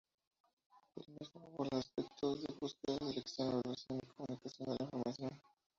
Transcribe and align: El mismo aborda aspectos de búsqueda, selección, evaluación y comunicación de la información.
El 0.95 1.13
mismo 1.13 1.43
aborda 1.45 1.77
aspectos 1.77 2.41
de 2.41 2.55
búsqueda, 2.59 2.97
selección, 2.97 3.49
evaluación 3.49 3.99
y 4.01 4.07
comunicación 4.07 4.69
de 4.69 4.75
la 4.79 4.85
información. 4.85 5.41